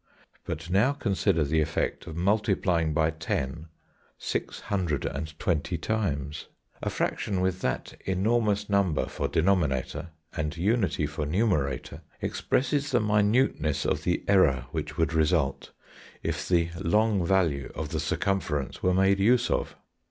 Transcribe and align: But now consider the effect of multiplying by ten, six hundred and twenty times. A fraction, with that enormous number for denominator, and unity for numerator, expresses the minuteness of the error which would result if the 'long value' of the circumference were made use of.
But 0.45 0.71
now 0.71 0.93
consider 0.93 1.43
the 1.43 1.61
effect 1.61 2.07
of 2.07 2.15
multiplying 2.15 2.91
by 2.91 3.11
ten, 3.11 3.67
six 4.17 4.61
hundred 4.61 5.05
and 5.05 5.37
twenty 5.37 5.77
times. 5.77 6.47
A 6.81 6.89
fraction, 6.89 7.39
with 7.39 7.61
that 7.61 7.93
enormous 8.05 8.67
number 8.67 9.05
for 9.05 9.27
denominator, 9.27 10.09
and 10.35 10.57
unity 10.57 11.05
for 11.05 11.27
numerator, 11.27 12.01
expresses 12.19 12.89
the 12.89 12.99
minuteness 12.99 13.85
of 13.85 14.03
the 14.03 14.23
error 14.27 14.65
which 14.71 14.97
would 14.97 15.13
result 15.13 15.69
if 16.23 16.49
the 16.49 16.71
'long 16.79 17.23
value' 17.23 17.71
of 17.75 17.89
the 17.89 17.99
circumference 17.99 18.81
were 18.81 18.95
made 18.95 19.19
use 19.19 19.51
of. 19.51 19.75